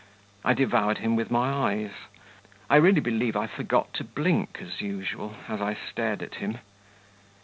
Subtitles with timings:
[0.43, 1.91] I devoured him with my eyes;
[2.71, 6.57] I really believe I forgot to blink as usual, as I stared at him.